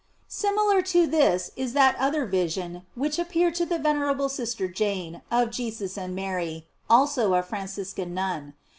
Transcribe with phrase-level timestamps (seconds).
[0.13, 5.21] "* Similar to this is that other vision which appeared to the venerable sister Jane,
[5.29, 8.55] of Jesus and Mary, also a Franciscan nun.